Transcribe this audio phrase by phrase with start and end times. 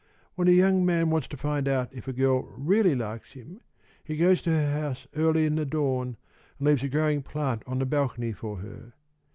[0.33, 3.61] When a young man wants to find out if a girl really likes him,
[4.03, 6.17] he goes to her house early in the dawn,
[6.57, 8.93] and leaves a growing plant on the balcony for her.